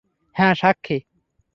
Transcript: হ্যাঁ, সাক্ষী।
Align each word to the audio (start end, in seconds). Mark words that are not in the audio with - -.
হ্যাঁ, 0.35 0.53
সাক্ষী। 0.55 0.97